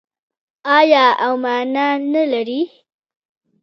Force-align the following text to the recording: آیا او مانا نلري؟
آیا 0.77 1.05
او 1.23 1.33
مانا 1.43 1.87
نلري؟ 2.11 2.61